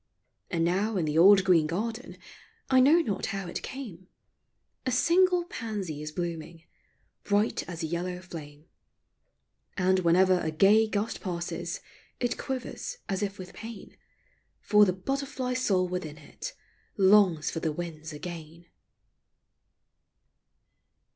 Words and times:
And 0.49 0.65
now 0.65 0.97
in 0.97 1.05
the 1.05 1.19
old 1.19 1.43
green 1.43 1.67
garden,— 1.67 2.17
I 2.71 2.79
know 2.79 3.01
not 3.01 3.27
how 3.27 3.45
it 3.47 3.61
came,— 3.61 4.07
A 4.87 4.91
single 4.91 5.43
pansy 5.45 6.01
is 6.01 6.11
blooming, 6.11 6.63
Bright 7.23 7.61
as 7.69 7.83
a 7.83 7.85
yellow 7.85 8.19
flame. 8.19 8.65
And 9.77 9.99
Avhenever 9.99 10.43
a 10.43 10.49
gay 10.49 10.87
gust 10.87 11.21
passes, 11.21 11.81
It 12.19 12.39
quivers 12.39 12.97
as 13.07 13.21
if 13.21 13.37
with 13.37 13.53
pain, 13.53 13.95
For 14.59 14.85
the 14.85 14.93
butterfly 14.93 15.53
soul 15.53 15.87
within 15.87 16.17
it 16.17 16.53
Longs 16.97 17.51
for 17.51 17.59
the 17.59 17.71
winds 17.71 18.11
again. 18.11 18.65